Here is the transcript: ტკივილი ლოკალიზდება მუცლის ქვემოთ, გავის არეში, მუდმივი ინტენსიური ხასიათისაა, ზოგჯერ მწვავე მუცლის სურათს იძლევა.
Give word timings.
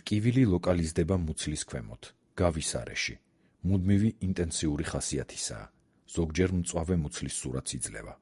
ტკივილი 0.00 0.42
ლოკალიზდება 0.50 1.16
მუცლის 1.22 1.64
ქვემოთ, 1.72 2.08
გავის 2.42 2.70
არეში, 2.80 3.16
მუდმივი 3.70 4.12
ინტენსიური 4.28 4.88
ხასიათისაა, 4.92 5.66
ზოგჯერ 6.18 6.56
მწვავე 6.60 7.00
მუცლის 7.06 7.40
სურათს 7.42 7.80
იძლევა. 7.80 8.16